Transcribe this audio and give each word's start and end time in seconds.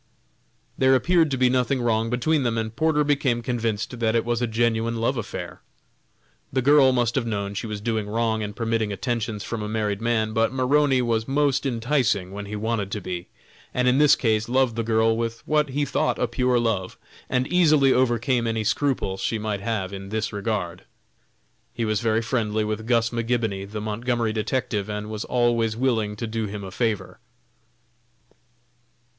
There 0.79 0.95
appeared 0.95 1.29
to 1.29 1.37
be 1.37 1.47
nothing 1.47 1.79
wrong 1.79 2.09
between 2.09 2.41
them, 2.41 2.57
and 2.57 2.75
Porter 2.75 3.03
became 3.03 3.43
convinced 3.43 3.99
that 3.99 4.15
it 4.15 4.25
was 4.25 4.41
a 4.41 4.47
genuine 4.47 4.95
love 4.95 5.15
affair. 5.15 5.61
The 6.51 6.63
girl 6.63 6.91
must 6.91 7.13
have 7.13 7.27
known 7.27 7.53
she 7.53 7.67
was 7.67 7.81
doing 7.81 8.07
wrong 8.09 8.41
in 8.41 8.53
permitting 8.53 8.91
attentions 8.91 9.43
from 9.43 9.61
a 9.61 9.69
married 9.69 10.01
man; 10.01 10.33
but 10.33 10.51
Maroney 10.51 11.03
was 11.03 11.27
most 11.27 11.67
enticing 11.67 12.31
when 12.31 12.47
he 12.47 12.55
wished 12.55 12.89
to 12.93 12.99
be, 12.99 13.27
and 13.75 13.87
in 13.87 13.99
this 13.99 14.15
case 14.15 14.49
loved 14.49 14.75
the 14.75 14.81
girl 14.81 15.15
with 15.15 15.43
what 15.47 15.69
he 15.69 15.85
thought 15.85 16.17
a 16.17 16.25
pure 16.27 16.57
love, 16.59 16.97
and 17.29 17.45
easily 17.49 17.93
overcame 17.93 18.47
any 18.47 18.63
scruple 18.63 19.17
she 19.17 19.37
might 19.37 19.61
have 19.61 19.93
in 19.93 20.09
this 20.09 20.33
regard. 20.33 20.85
He 21.75 21.85
was 21.85 22.01
very 22.01 22.23
friendly 22.23 22.63
with 22.63 22.87
Gus 22.87 23.11
McGibony, 23.11 23.69
the 23.69 23.79
Montgomery 23.81 24.33
detective, 24.33 24.89
and 24.89 25.11
was 25.11 25.25
always 25.25 25.77
willing 25.77 26.15
to 26.15 26.25
do 26.25 26.47
him 26.47 26.63
a 26.63 26.71
favor. 26.71 27.19